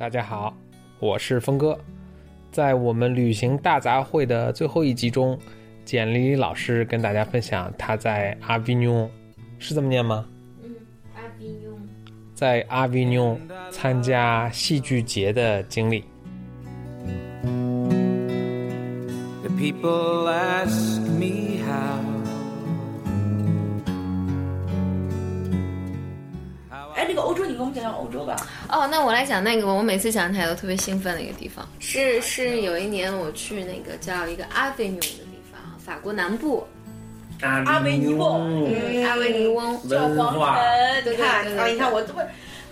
[0.00, 0.56] 大家好，
[0.98, 1.78] 我是峰哥。
[2.50, 5.38] 在我们旅行大杂烩的最后一集中，
[5.84, 9.10] 简丽丽老师跟大家分享他在阿维纽，
[9.58, 10.26] 是这么念吗？
[10.62, 10.74] 嗯，
[11.14, 11.78] 阿维纽，
[12.32, 13.38] 在阿维纽
[13.70, 16.02] 参加戏剧节的经历。
[19.42, 21.59] The people ask me
[27.00, 28.36] 哎，那个欧洲，你给我们讲讲欧洲吧。
[28.68, 36.66] 哦，那我来讲那个，我每次讲起来都特别兴奋的一个地方，是是有一年我去那个叫一个阿维纽的地方，法国南部，
[37.40, 40.54] 阿维尼翁，嗯，阿维尼翁，教皇城，
[41.02, 42.20] 对对你看对对啊，你看我这么。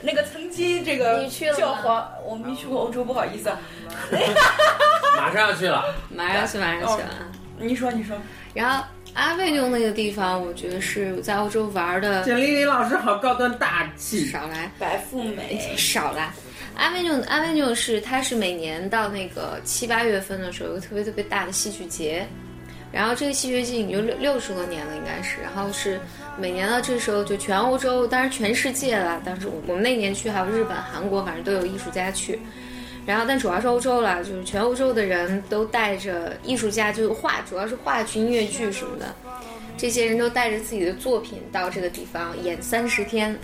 [0.00, 3.58] 那个曾经这个你去了吗教皇，我没去过欧洲，不好意思啊。
[5.16, 5.82] 马上要去了，
[6.14, 7.08] 马上要去，马上去了。
[7.58, 8.14] 你说，你说，
[8.54, 14.26] 然后阿维纽那个地方，我觉得是我在欧洲玩的，简丽丽老师好高端大气。
[14.26, 14.70] 少来。
[14.78, 16.30] 白富美，少来。
[16.76, 22.24] 阿维纽，阿维纽是它是每年到那个七八月份的时候有个特别特别大的戏剧节，
[22.92, 25.98] 然后这个戏剧节已经六六十多年了，应该是，然后是
[26.38, 32.38] 每年到这时候就全欧洲，当然全世界了，当时我我们那年去还有日本、韩国，反正都有艺术家去。
[33.08, 39.06] 然后，但主要是欧洲了，就是全欧洲的人都带着艺术家，就是话，主要是话剧、音乐剧什么的，
[39.78, 43.34] 这些人都带着自己的作品到这个地方演三十天。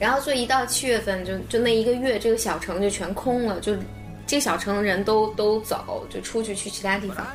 [0.00, 3.76] 然后，所以一到七月份，就就那一个月，这个小城就全空了，就
[4.26, 7.26] 这个小城的人都都走，就出去去其他地方。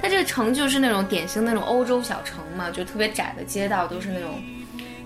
[0.00, 4.42] 它这个城就是那种典型那种欧洲小城嘛，就特别窄的街道，都是那种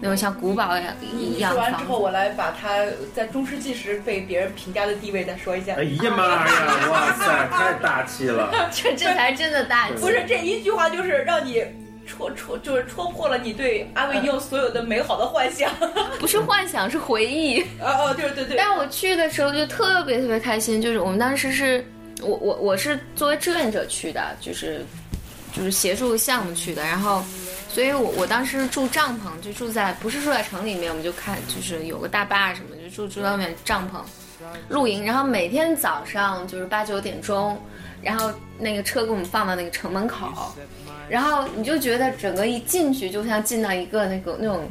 [0.00, 5.82] 那种像古堡一样一你样说完之后，我来把它在中世纪时被别人评价的地位再说一下哎。
[5.82, 6.46] 呀妈呀！
[6.90, 8.50] 哇塞，太大气了！
[8.72, 9.94] 这这才真的大气。
[10.00, 11.64] 不是这一句话，就是让你
[12.06, 15.70] 戳戳，就是戳破了你对阿维尼翁所有的美好的幻想。
[16.20, 17.60] 不是幻想，是回忆。
[17.80, 18.56] 哦哦，对对对。
[18.56, 21.84] 但我去的时候就特别特别开心，就是我们当时是
[22.22, 24.84] 我我我是作为志愿者去的，就是
[25.52, 27.22] 就是协助项目去的，然后
[27.78, 34.00] 所以我我当时住帐篷，就住在不是住在城里面，我们就看就是有个大坝什么，就住住外面帐篷
[34.68, 37.56] 露营，然后每天早上就是八九点钟，
[38.02, 40.52] 然后那个车给我们放到那个城门口，
[41.08, 44.68] 然后你就觉得整个一进去就像进到一个那个那种。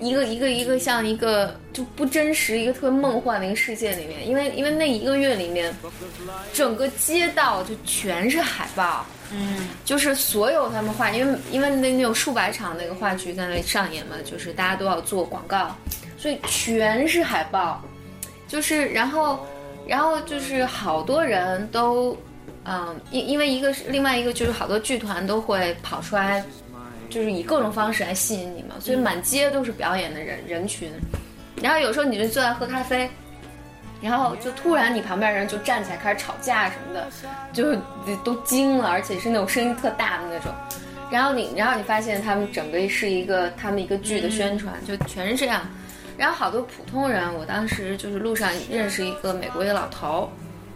[0.00, 5.74] 一个一个一个像一个就不真实、一个特别梦幻的一个世界里面，因为因为那一个月里面，
[6.52, 15.74] 整个街道就全是海报，嗯，就是所有他们画，因为因为那那有数百场那个话剧在那里上演嘛，就是大家都要做广告，
[16.16, 17.82] 所以全是海报，
[18.46, 19.44] 就是然后
[19.86, 22.16] 然后就是好多人都，
[22.64, 26.44] 嗯，因因为一个是另外一个就是好多剧团都会跑出来。
[27.08, 30.90] 就是以各种方式来吸引你嘛，所以满街都是表演的人人群，
[31.62, 33.08] 然后有时候你就坐在喝咖啡，
[34.00, 37.08] 然后就突然你旁边人就站起来开始吵架什么的，
[37.52, 37.78] 就是
[38.24, 40.52] 都惊了，而且是那种声音特大的那种，
[41.10, 45.62] 然后你然后你发现他们整个是一个他们一个剧的宣传，就全是这样，
[46.16, 50.30] 然后好多普通人，我当时就是路上认识一个美国一个老头，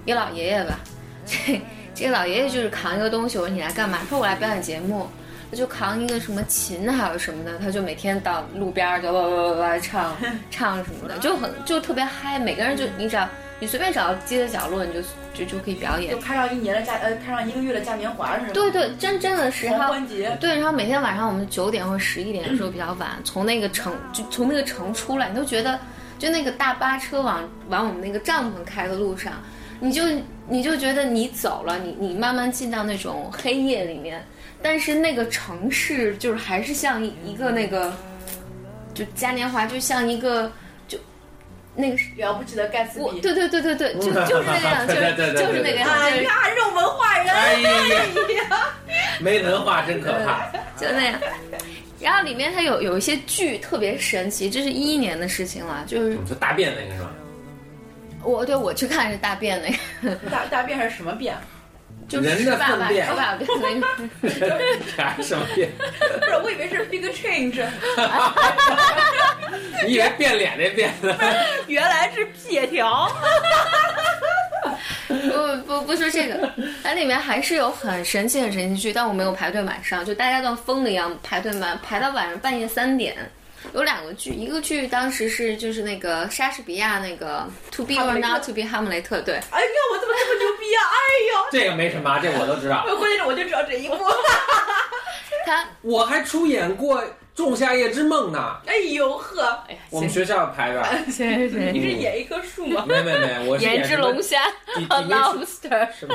[0.04, 0.80] 一个老爷爷吧，
[1.26, 1.60] 这
[1.94, 3.98] 这个老爷爷就是扛一个东西，我说你来干嘛？
[4.00, 5.06] 他说我来表演节目。
[5.52, 10.16] 他就扛一个什么琴还有什么的，他就每天到路边儿就哇哇哇哇唱
[10.50, 12.38] 唱什么的，就很就特别嗨。
[12.38, 13.28] 每个人就你只要
[13.60, 15.02] 你随便找到街的角落，你就
[15.34, 16.18] 就就可以表演就。
[16.18, 18.48] 开上一年的假呃，开上一个月的嘉年华是吗？
[18.54, 19.68] 对对，真真的是。
[19.68, 20.34] 狂欢节。
[20.40, 25.78] 对，然后每天晚上我们九点或十一点的时候 比较晚，从那个城就从那个城出来，你都觉得
[26.18, 29.34] 就那个大巴车往往我们那个帐篷开的路上，
[29.80, 30.02] 你就
[30.48, 34.24] 你就觉得你走了，你你慢慢进到那种黑夜里面，
[34.62, 37.92] 但是那个城市就是还是像一一个那个，
[38.94, 40.50] 就嘉年华就像一个
[40.86, 40.96] 就
[41.74, 43.20] 那个了不起的盖茨比。
[43.20, 48.74] 对对对对对，就 就是那个样， 就是对对对对就是那个样，啊，就是你看这种文化人，哎呀，
[49.20, 50.46] 没文化真可怕。
[50.76, 51.20] 就那样。
[52.00, 57.10] 然后里面它有有一些剧特别神奇，这是一一年的事情了，就是就大便那个是吧？
[58.24, 61.34] 我对我去看是大便那个，大大便是什么便？
[62.12, 63.06] 就是人的吃爸爸粪便
[65.22, 65.70] 什么便？
[66.20, 67.64] 不是，我以为是 big change，
[69.86, 71.16] 你以为变脸那变呢？
[71.66, 73.10] 原来是撇条。
[75.08, 83.16] 不不不说这个，它里面还是有很神奇很神奇的剧，但我没有排队买上，就大家都像疯了一样排队买，排到晚上半夜三点。
[83.74, 89.62] 有两个剧，一个剧当时是就是那个莎士比亚那个 To Be or Not To Be 哈姆雷特，对，哎，你看
[89.92, 90.80] 我怎么这么牛逼啊！
[90.80, 92.84] 哎这个没什么，这我都知道。
[92.88, 93.96] 呦， 关键是我就知道这一幕。
[95.44, 97.02] 他 我还出演过
[97.34, 100.82] 仲夏夜之梦》呢，哎呦呵，哎呀，我们学校排的。
[101.10, 102.84] 谢谢你是演一棵树吗？
[102.88, 105.88] 没没没，我是演只龙虾迪和迪米 lobster。
[105.92, 106.14] 什么？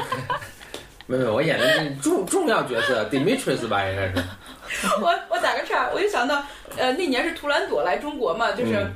[1.05, 4.13] 没有，我演的是重重要角色 Demetrius 吧，应该是。
[5.01, 6.43] 我我打个岔，我就想到，
[6.77, 8.93] 呃，那年是图兰朵来中国嘛，就是嗯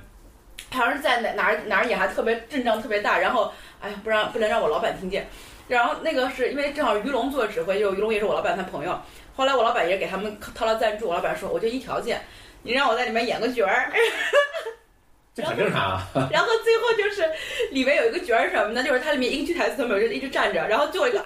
[0.71, 5.27] 好像是在哪哪儿哪儿演，还特别阵仗特别大，然后哎呀，不让不能让我老板听见。
[5.67, 8.99] 然后那个是因为正好于龙做指挥，就是于龙也是我老板他朋友。
[9.35, 12.21] 后来我老板也给他们掏了赞助，我老板说我就一条件，
[12.63, 13.91] 你让我在里面演个角儿。
[15.33, 16.05] 这很正常啊。
[16.29, 17.23] 然后最后就是
[17.71, 18.83] 里面有一个角儿是什么呢？
[18.83, 21.25] 就是它里面一个句台词都没有，就一直站着，然后最后一个啊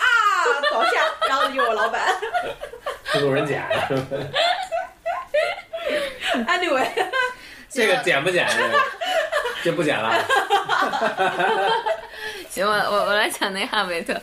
[0.71, 2.15] 倒下，然后就是我老板。
[3.19, 3.67] 路人甲
[6.47, 6.87] ，Anyway，
[7.69, 8.47] 这个剪不剪？
[8.55, 8.79] 这个
[9.63, 10.13] 这不剪了。
[12.55, 14.19] 行，我我我来讲那哈姆雷特。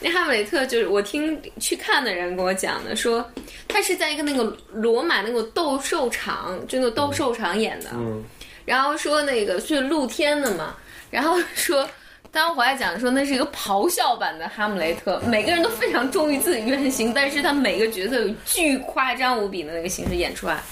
[0.00, 3.24] 那哈姆雷特就是我听去看的人跟我讲的，说
[3.68, 7.90] 他是在一个那个罗马那个斗兽场，就那个斗兽场演的。
[7.92, 8.24] 嗯，
[8.64, 10.74] 然后说那个是露天的嘛，
[11.10, 11.86] 然后说，
[12.30, 20.62] 当时回来讲说那是一个咆哮版的哈姆雷特，每个人都非常忠于自己原型，但是他每个角色有巨夸张无比的那个形式演出来，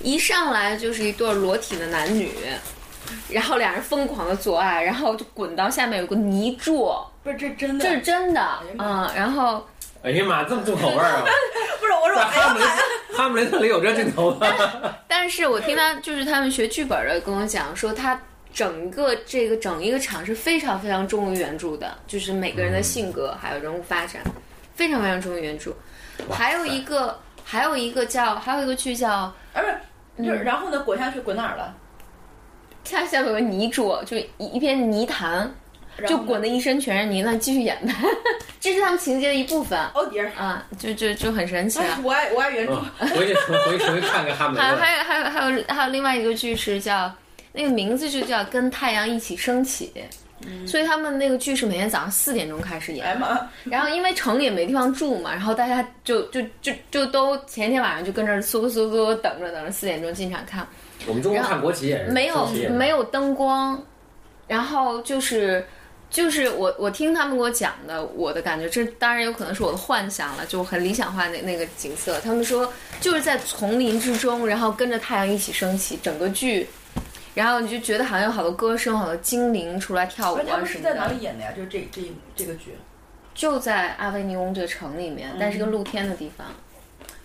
[0.00, 2.30] 一上来就是一对裸体的男女，
[3.28, 6.92] 然后俩人疯狂的做爱，然后就滚到下面有个泥柱，
[7.22, 9.66] 不是这真的，这是真的呀妈啊、然后
[10.02, 11.24] 哎呀妈，这么重口味儿啊！
[11.80, 14.46] 不是我说哈姆雷特哈姆雷特里有这镜头吗？
[15.06, 18.18] 但是我听他就是他们学剧本的跟我讲说，他
[18.52, 24.22] 整个这个整一个场是非常非常忠于原著的，就是每个人的性格还有人物发展，
[24.74, 25.70] 非常非常忠于原著。
[26.30, 31.74] 还有一个还有一个叫还有一个剧叫啊不是，就是然后呢滚下去滚哪儿了？
[32.84, 35.52] 它下面有个泥桌，就一一片泥潭，
[36.06, 37.92] 就滚的一身全是泥，那继续演呗，
[38.60, 39.78] 这是他们情节的一部分。
[39.94, 40.30] 哦迪儿。
[40.36, 44.76] 啊，就就就很神奇哎啊。，我爱我爱原著，嗯回去回去重新看看哈姆雷还。
[44.76, 47.12] 还有还有还有还有另外一个剧是叫
[47.52, 49.92] 那个名字就叫跟太阳一起升起，
[50.66, 60.66] 所以他们那个剧是每天早上四点钟开始演，哎妈，然后因为城里也没地方住嘛，然后大家就就就就都前一天晚上就跟这儿嗖嗖嗖等着等着四点钟进场看，
[61.06, 63.82] 我们中国看国旗也是没有没有灯光，
[64.46, 65.64] 然后就是
[66.10, 72.18] 就是我我听他们给我讲的，我的感觉，这当然有可能是我的幻想了，就很理想化那那个景色。
[72.20, 76.68] 他们说就是在丛林之中，然后跟着太阳一起升起，整个剧，
[77.34, 81.52] 然后你就觉得好像有好多歌声，好多精灵出来跳舞啊什么们是在哪里，演的呀？
[81.56, 82.74] 就是这这一这个剧。
[83.32, 86.46] 就在阿维尼翁这个城里面，但是个露天的地方。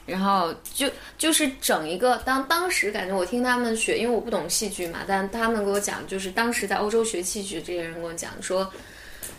[0.05, 0.87] 然后就
[1.17, 8.71] 就是整一个当当时感觉我听他们学，因为我不懂戏剧嘛，但他们给我讲，就是当时在欧洲学戏剧这些人跟我讲说，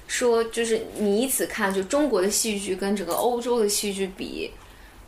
[0.08, 4.50] 说就是你以此看，就中国的戏剧跟整个欧洲的戏剧比，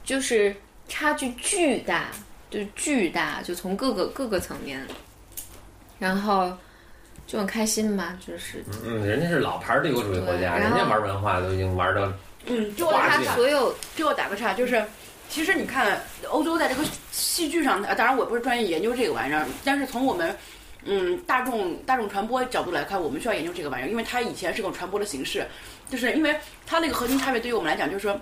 [0.04, 0.54] 就是
[0.88, 2.06] 差距巨大，
[2.50, 4.80] 就是巨大，就从各个各个层面，
[5.98, 6.56] 然后
[7.26, 8.64] 就很开心嘛，就是。
[8.84, 12.12] 嗯，人家是老牌帝国主义国家，人家玩文化都已经玩到
[12.46, 14.82] 嗯，就他所有就我打个岔，就是
[15.28, 16.82] 其实你看欧洲在这个
[17.12, 20.34] 戏剧上，当然我不是专业研究这个玩意儿，但是从我们
[20.84, 25.46] 嗯大众大众传播角度来看，我们需要研究这个玩意儿，因为它以前是种传播的形式，
[25.90, 26.34] 就是因为
[26.66, 28.18] 它那个核心差别对于我们来讲，就是说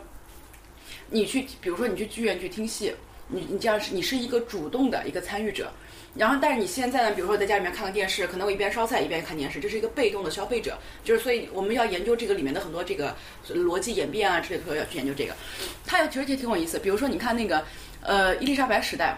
[1.08, 2.92] 你去，比如说你去剧院去听戏，
[3.28, 5.70] 你你这样是你是一个主动的一个参与者。
[6.14, 7.14] 然后，但是你现在呢？
[7.14, 10.78] 比如说在家里面看个电视，可能我一边烧菜一边看电视，这是一个被动的消费者。
[11.04, 13.14] 就是所以我们要研究这个里面的很多这个
[13.50, 15.34] 逻辑演变啊之类的，说要去研究这个。
[15.84, 16.78] 它其实也挺有意思。
[16.78, 17.62] 比如说，你看那个，
[18.00, 19.14] 呃，伊丽莎白时代，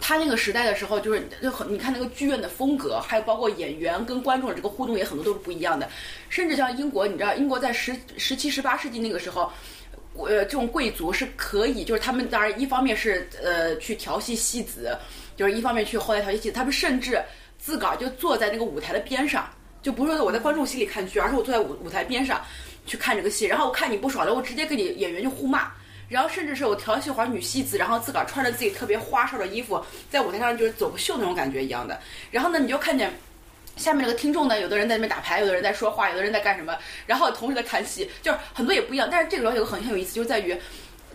[0.00, 5.90] 他那个时代的时候，就是就很你看那个剧院的风格，还有包括演员跟观众的这个互动也很多都是不一样的。
[6.28, 9.50] 甚至像英国，你知道，英国在十十七、十八世纪那个时候。
[10.24, 14.96] 呃，这种贵族是可以，就是他们当然一方面是呃去调戏戏子，
[15.36, 17.22] 就是一方面去后台调戏戏子，他们甚至
[17.58, 19.48] 自个儿就坐在那个舞台的边上，
[19.82, 22.40] 就不是说我在观众席里看剧，而是我坐在舞舞台边上
[22.86, 25.70] 去看这个戏，然后我看你不爽了，我直接跟你演员就互骂，
[26.08, 33.12] 然后甚至是我调戏会儿女戏子，然后自个儿穿着自己特别花哨的衣服，在舞台上就是走个秀那种感觉一样的，然后呢，你就看见。
[33.76, 39.08] 下面这个听众呢，有的人在那边打牌，有的人在说话，有的人在干什么，然后同时在看戏，就是很多也不一样。
[39.10, 40.58] 但是这个时候有个很很有意思，就在于，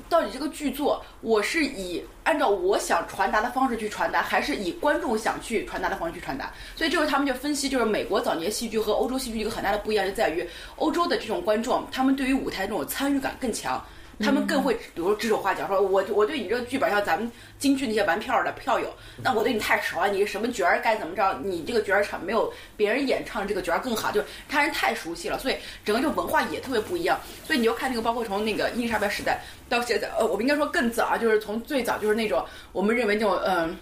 [0.08, 6.52] 到底这个剧作我是以按照我想传达的方式去传达，还是以观众想去传达的方式去传达？
[6.76, 13.84] 所以这时候他们就分析，就是美国早年戏剧和欧洲戏剧一个很大的不一样，就在于欧洲的这种观众，他们对于舞台这种参与感更强。
[14.22, 27.20] 他们更会，比如说指手画脚，说我我对你这个剧本像咱们京剧那些玩票的票友，那我对你太熟了，你什么角儿该怎么着，你这个角儿唱没有别人演唱这个角儿更好，就是他人太熟悉了，所以整个这个文化也特别不一样。
[27.46, 33.78] 所以你就看那个，包括从那个伊丽莎白时代到现在，呃，我们应该说更早啊，就是从最早就是那种我们认为那种嗯、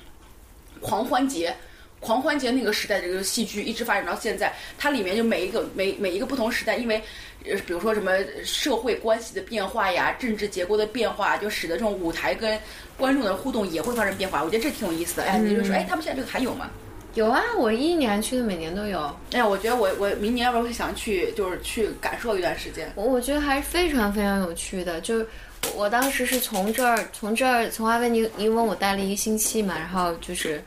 [0.81, 1.55] 狂欢节。
[2.00, 7.01] 狂欢节那个时代的这个戏剧一直发展到现在，它里面就每一个每每一个不同时代，因为
[7.46, 8.12] 呃，比如说什么
[8.44, 12.60] 社会关系的变化呀、政治结构的变化，就使得这种舞台跟
[12.98, 14.44] 观众的互动也会发生变化。
[14.44, 15.24] 我觉得这挺有意思的。
[15.24, 16.70] 哎，你就说，哎，他们现在这个还有吗？
[17.15, 19.13] 有啊，我一一年去的，每年都有。
[19.32, 22.91] 哎，我觉得我我明年要不然会想去，就是去感受一段时间。
[22.96, 25.25] 我我觉得还是非常非常有趣的，就是
[25.74, 30.62] 我我当时是从这儿从这儿从阿维尼尼翁我待了一个星期嘛，然后就是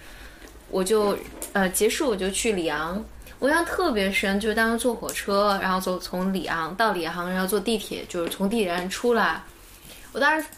[0.72, 1.16] 我就
[1.52, 3.00] 呃结束我就去里昂，
[3.38, 9.40] 我印象特别深，就是当时坐火车，然后走从里昂到里昂，然后坐地铁，就是从地铁站出来，
[10.12, 10.48] 我当时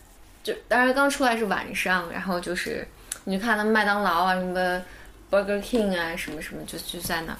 [0.42, 2.86] 就当时刚出来是晚上，然后就是
[3.24, 4.82] 你就看他们麦当劳啊什么
[5.30, 7.36] Burger King 啊什么什么就就在那，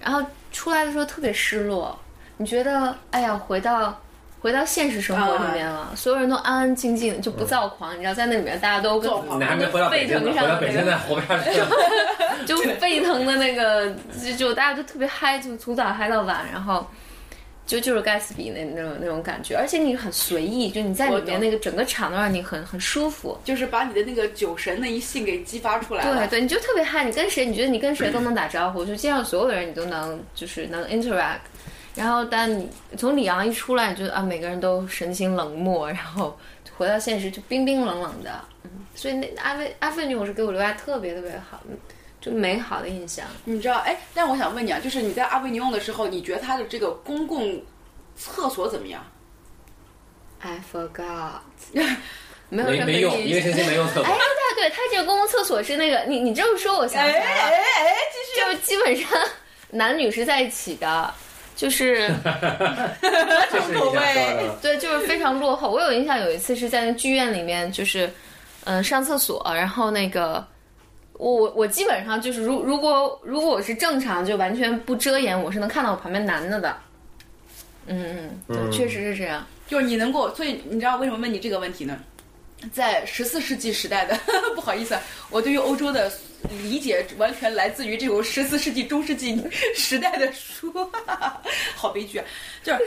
[0.00, 0.22] 然后
[0.52, 1.98] 出来的时候特别失落，
[2.36, 3.98] 你觉得哎呀回到。
[4.40, 7.94] 回到现实生活里面了，所有人都安安静静，就不躁狂。
[7.96, 11.68] 你知道，在那里面大家都跟躁狂你还没回到北京呢，回到北京再活不下去了。
[12.46, 16.86] 就沸腾的那个，就就大家都特别嗨，就从早嗨到晚，然后
[17.66, 23.36] 就就是盖茨比那那种那种感觉，而且你很随意，就你在里面那个整个场都让你很很舒服。
[23.42, 26.28] 就是把你的那个酒神那一性给激发出来了。
[26.28, 31.38] 对对，你就特别嗨，你跟谁，你觉得你跟谁都能打招呼，就街上所有的人你都能就是能 interact。
[31.96, 36.38] 然后，但你从里昂一出来，就啊，每个人都神情冷漠，然后
[36.76, 38.30] 回到现实就冰冰冷冷的。
[38.64, 41.60] 嗯，所以那阿维阿菲纽是给我留下特别特别好，
[42.20, 43.24] 就美好的印象。
[43.44, 47.62] 你知道，哎，但是我想问你啊，就是你在阿维尼翁的时候，你觉得它的这个公共
[48.14, 49.02] 厕所怎么样
[50.40, 51.40] ？I forgot，
[52.50, 54.12] 没有没没用，任何印一个星期没用厕所哎，。
[54.56, 57.94] 对对，他这个公共厕所是那个，你你这么说，我想起来了，哎，
[58.36, 59.10] 就是基本上
[59.70, 61.12] 男女是在一起的，
[61.56, 62.08] 就是
[63.50, 64.56] 这是你想说的。
[64.62, 65.70] 对，就是非常落后。
[65.70, 68.06] 我有印象，有一次是在那剧院里面，就是
[68.64, 70.46] 嗯、呃上厕所，然后那个
[71.14, 76.76] 我我我基本上就是如如果如果我是正常就完全不遮掩，我是能看到我旁边男的的。
[77.86, 79.44] 嗯嗯，对，确实是这样。
[79.66, 81.98] 就是你能够，所以你知道为什么问你这个问题呢？
[82.72, 84.18] 在十四世纪时代的，
[84.54, 86.10] 不好意思，啊，我对于欧洲的
[86.62, 89.40] 理解完全来自于这种十四世纪中世纪
[89.74, 90.72] 时代的书，
[91.06, 91.40] 哈
[91.74, 92.24] 好悲剧啊！
[92.62, 92.80] 就是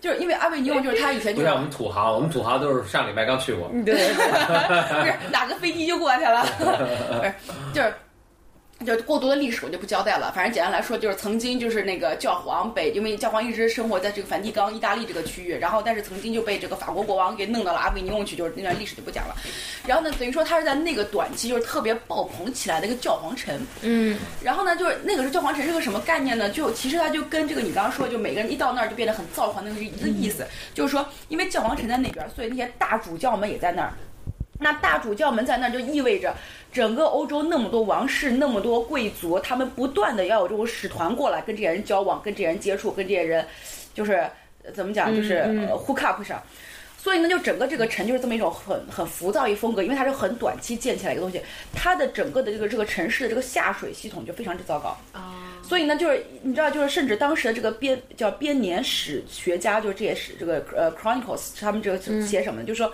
[0.00, 3.70] 就是因为阿维尼翁就是他以前就不像我们土豪，我们土豪都是上礼拜刚去过。
[3.84, 7.34] 对，不是哪个飞机就过去了，不是
[7.74, 7.92] 就是。
[8.84, 19.34] 就过多的历史我就不交代了，反正简单来说，就是曾经就是那个教皇被，因为教皇一直生活在这个梵蒂冈、意大利这个区域，然后但是曾经就被这个法国国王给弄到了阿维尼翁去，就是那段历史就不讲了。
[19.86, 26.50] 然后呢，等于说他是在那个短期就是特别爆棚起来的一个教皇城，嗯然后呢，就是那个时候教皇城是个什么概念呢？
[26.50, 33.92] 就其实它就跟这个你刚刚说，就每个人一到那儿就变得很躁狂，那个是一个意思，就是说，因为教皇城在那边，所以那些大主教们也在那儿。
[34.58, 36.34] 那大主教们在那儿就意味着，
[36.72, 43.44] 整个欧洲那么多王室、那么多贵族，他们不断的要有这种使团过来跟这些人交往、跟这些人接触、跟这些人，
[43.94, 44.14] 就是
[44.64, 46.42] 呃怎么讲，就是、呃 hook up 上。
[46.98, 51.40] 所以呢，就整个这个城就是这么一种很很浮躁一风格，因为它是很短期建起来一个东西，
[51.72, 54.88] 它的整个的这个这个城市的这个下水系统就非常之糟糕。
[55.12, 62.66] 啊，所以呢，就是你知道，就是甚至当时的这个编叫编年史学家，就是这些史这个呃 chronicles，他们这个写什么呢？
[62.66, 62.92] 就是说，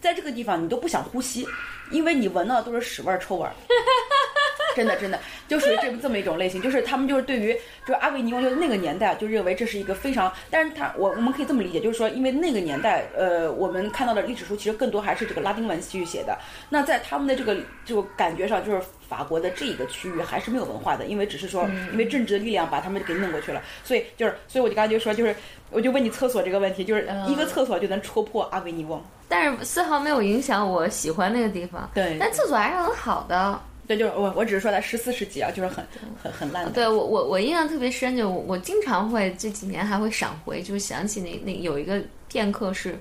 [0.00, 1.46] 在这个地方你都不想呼吸，
[1.90, 3.52] 因为你闻到的都是屎味儿、臭味儿。
[4.74, 7.52] 真的，真的，就属于这么这么一种类型，就是他们就是对于
[7.86, 16.38] 就是阿维尼翁，就是那个年代就认为这是一个非常，但是他我我们可以这么理解，就是说，因为那个年代，呃，我们看到的历史书其实更多还是这个拉丁文去写的，
[16.68, 25.34] 那在他们的这个这个感觉上，就是法国的这一个区域还是没有文化的，因为只是说，因为政治的力量把他们给弄过去了，所以就是，所以我就刚才就说，就是
[25.70, 31.90] 我就问你厕所这个问题，就是一个厕所就能戳破阿维尼翁，但是丝毫没有影响我喜欢那个地方。
[31.94, 33.60] 对但厕所还是很好的。
[33.88, 35.82] 对，就是我我只是说在十四世纪啊，就是很
[36.22, 42.98] 很很烂的，对我我我印象特别深，就我我经常会这几年还会闪回，就是想起那那有一个片刻是，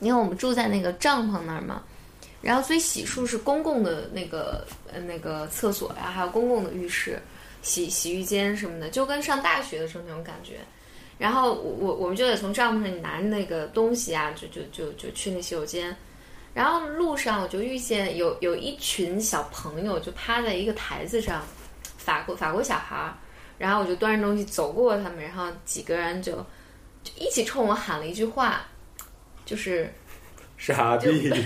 [0.00, 1.84] 因为我们住在那个帐篷那儿嘛，
[2.42, 7.22] 然后所以洗漱是公共的那个呃那个厕所呀，还有公共的浴室、
[7.62, 10.54] 洗洗浴间什么的，就跟上大学的时候那种感觉。
[11.18, 15.96] 然后我我我们就得从帐篷上你拿着那个东西啊，就就就就去那洗手间。
[16.54, 21.42] 然后路上我就遇见有有一群小朋友就趴在一个台子上，
[21.96, 23.14] 法国法国小孩儿，
[23.58, 26.32] 然后我就端着东西走过他们，然后几个人就
[27.04, 28.62] 就一起冲我喊了一句话，
[29.44, 29.92] 就是
[30.56, 31.30] 傻逼。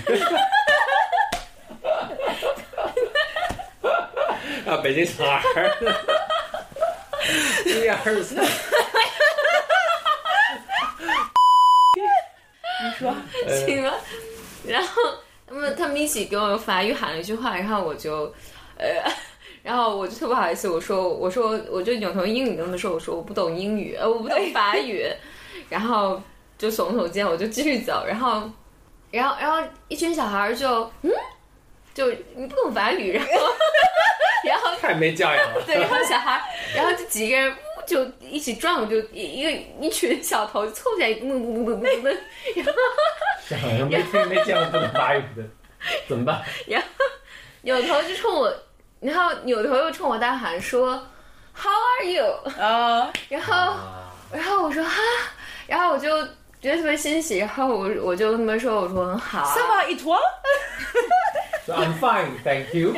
[4.65, 5.69] 啊，北京小孩儿，
[7.67, 8.41] 一二三，
[12.83, 13.13] 你说，
[13.65, 13.99] 请了，
[14.67, 15.01] 然后
[15.47, 18.33] 他们他们一起给我用法语喊了一句话，然后我就，
[18.77, 18.87] 呃，
[19.63, 25.05] 然后我就特不好意思，我说我说我就扭头英语跟他们说，我说我不懂英语，呃，我不懂法语，
[25.69, 26.21] 然后
[26.57, 28.49] 就耸耸肩，我就继续走，然后，
[29.11, 31.11] 然后然后一群小孩儿就嗯，
[31.93, 33.31] 就你不懂法语，然后
[34.47, 35.63] 然后太没教养了。
[35.65, 36.41] 对，然后小孩儿，
[36.75, 37.55] 然后就几个人呜
[37.85, 42.17] 就一起转，我就一一个一群小头凑起来，噔噔噔噔噔噔，
[42.55, 42.71] 然后。
[43.45, 43.59] 想
[43.89, 45.43] 没听没见过不懂法语的，
[46.07, 46.41] 怎么办？
[46.65, 46.87] 然后
[47.61, 48.53] 扭头就冲我，
[49.01, 50.91] 然后扭头又冲我大喊说
[51.53, 52.23] “How are you？”
[52.57, 53.75] 啊，然后，
[54.31, 54.91] 然后我说哈，
[55.67, 56.23] 然后我就
[56.61, 60.17] 觉得特别欣喜，然后我我就跟他们说我说很好啊，三把一坨
[61.65, 62.95] ，So I'm fine, thank you.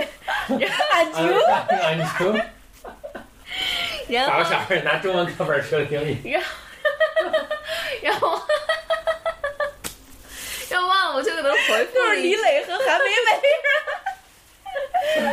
[0.48, 2.42] 俺 I'm 就 fine, I'm you.
[4.08, 6.18] 然后找个小孩拿中文课本说英语。
[8.02, 8.42] 然后。
[10.70, 13.14] 然后忘了，我就给他回复就是了一句，李磊和韩梅梅。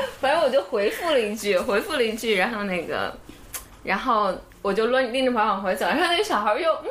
[0.20, 3.12] 反正我就回复了一句，回复了一句，然后那个，
[3.82, 6.90] 然后我就抡拎着包往回走，然后那个小孩又嗯，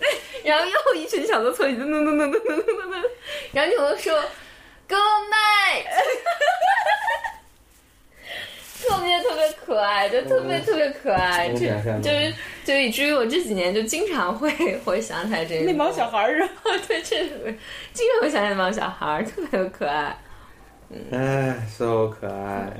[0.44, 3.04] 然后又一群小的凑起噔噔噔噔噔噔噔噔噔，
[3.52, 4.24] 然后就我说
[4.88, 5.84] Good night，
[8.82, 14.50] 特别特别可爱，就特别特别可爱，嗯这能想象就是就以至于我这几年就经常会
[14.84, 16.52] 会想起来这个那帮小孩儿是吧？
[16.88, 17.26] 对，这
[17.92, 20.16] 经常会想起来那帮小孩儿，特别可爱。
[21.12, 22.72] 哎，so 可爱。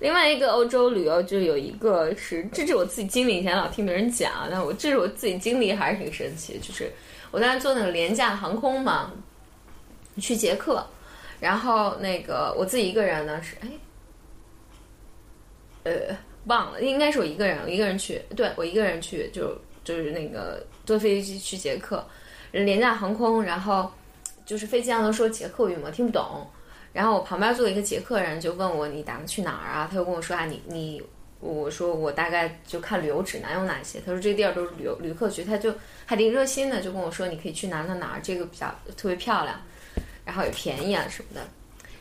[0.00, 6.90] 另外一个欧洲旅游就有一个是，这是我自己经历，以前老听别人讲，但我这是我自己经历还是挺神奇的，就是
[7.30, 9.12] 我当时坐那个廉价航空嘛，
[10.20, 10.84] 去捷克，
[11.38, 13.68] 然后那个我自己一个人呢是哎，
[15.84, 22.04] 呃忘了，应该是我一个人，我一个人去，对我一个人去，就就是那个坐飞机去捷克，
[22.50, 23.90] 廉价航空，然后
[24.44, 26.46] 就是飞机上都说捷克语嘛，听不懂。
[26.92, 29.88] 然后我旁边坐一个捷克人，就问我你打算去哪儿啊？
[29.90, 31.02] 他就跟我说啊，你你，
[31.40, 33.98] 我说我大概就看旅游指南有哪些。
[34.04, 35.72] 他说这地儿都是旅游旅客区，他就
[36.04, 39.58] 还挺热心的，就跟我说你可以去哪哪哪，这个比较特别漂亮，
[40.26, 41.40] 然后也便宜啊什么的。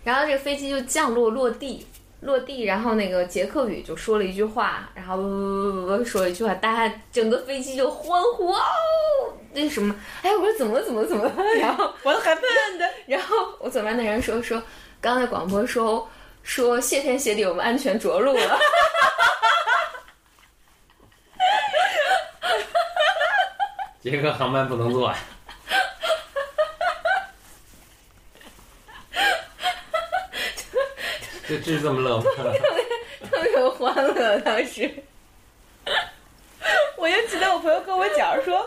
[0.03, 1.85] 然后这个飞机就降落落地，
[2.21, 5.17] 落地，然后那个捷克语就说了一句话，然后
[6.03, 8.61] 说了一句话，大家整个飞机就欢呼哦，
[9.53, 11.29] 那什么，哎，我说怎么怎么怎么？
[11.59, 12.89] 然后我都害怕的。
[13.07, 14.61] 然后我左边的人说说，
[15.01, 16.07] 刚才广播说
[16.43, 18.59] 说谢天谢地，我们安全着陆了。
[24.01, 25.07] 杰克航班不能坐
[31.51, 32.23] 这这是这么乐吗？
[33.29, 34.89] 特别欢乐，当时。
[36.95, 38.65] 我就记得我朋友跟我讲说，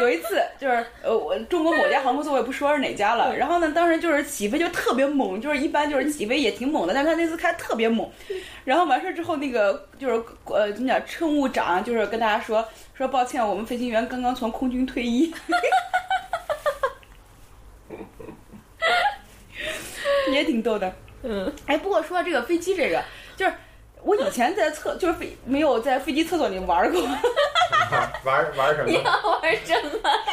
[0.00, 8.10] 有一次就是呃，我中国某家航空座我也不说是哪家了，然后呢，当时就是起飞就特别猛，就是一般就是起飞也挺猛的，但是他那次开特别猛，
[8.64, 15.30] 然后完事儿之后那个就是呃怎么讲，乘务长就是跟大家说说抱歉，我们飞行员刚刚从空军退役。
[20.32, 20.90] 也挺逗的，
[21.22, 23.02] 嗯，哎，不过说到这个飞机，这个
[23.36, 23.52] 就是
[24.02, 27.02] 我以前在厕就是飞没有在飞机厕所里玩过，
[28.24, 29.02] 玩玩什你么？
[29.04, 29.90] 要玩什么？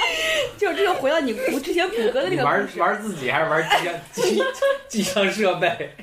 [0.58, 4.43] 就是这个回到你我之前谷歌的那个玩玩自己还是玩机象 机
[4.88, 5.95] 机象设备？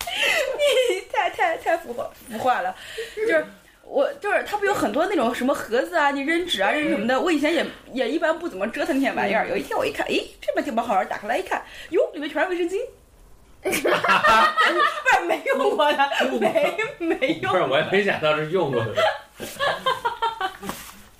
[0.00, 2.74] 你太太太腐化腐化了，
[3.16, 3.44] 就是。
[3.88, 7.20] 我就是它不有很多那种什么盒子啊，你扔纸啊扔什么的。
[7.20, 9.48] 我以前也也一般不怎么折腾那些玩意儿。
[9.48, 12.80] 有一天我一看，诶，这边挺蛮好玩，打开来一看，哟，里面全是卫生巾。
[13.72, 18.94] 不是没用过的，没没用不是，我也没想到是用过的。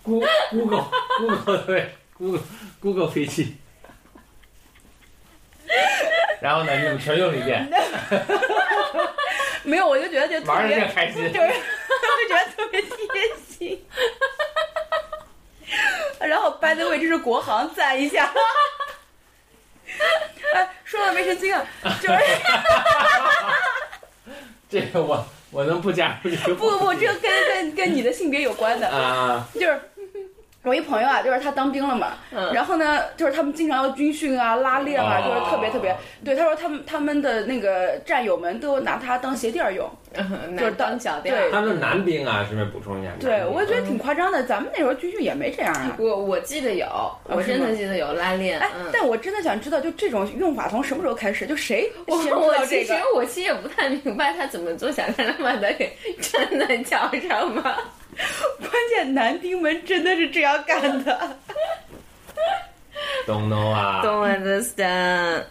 [0.03, 0.87] Google Google
[1.19, 2.43] Google 对 Google
[2.81, 3.57] Google 飞机，
[6.41, 7.69] 然后呢，你们全用了一遍，
[9.65, 11.33] 没有，我就觉得就特玩的别开心。
[11.33, 12.89] 就是就觉得特别贴
[13.49, 13.85] 心。
[16.21, 18.33] 然后，by the way，这是国航，赞一下。
[20.97, 21.65] 哎，说到卫生巾啊，
[22.01, 22.19] 就是
[24.69, 29.81] 这个我我能不加入这个不不不，这个跟跟跟你的性别有关的，啊，就是
[30.67, 35.97] 我一朋友啊，就是他当兵了嘛，嗯然后呢，就是他们经常要军训啊、拉练啊，哦就是特别特别。
[36.25, 39.89] 对，他说他们他们的那个战友们都拿他当鞋垫儿用。
[40.19, 41.35] 嗯就是当脚垫。
[41.35, 43.13] 对他们是男兵啊，顺便补充一下。
[43.21, 44.43] 对，我也觉得挺夸张的。
[44.43, 45.95] 咱们那时候军训也没这样啊。
[45.99, 46.87] 我我记得有，
[47.25, 48.59] 我真的记得有拉链。
[48.59, 51.47] 哎嗯，但我真的想知道，就这种用法从什么时候开始？
[51.47, 53.15] 就谁我先知我其实道这个？
[53.15, 57.77] 我其实也不太明白他怎么做，想让他把它给 站在脚上吗？
[58.59, 61.39] 关键男丁们真的是这样干的。
[63.27, 64.03] Don't know 啊。
[64.05, 65.45] Don't understand。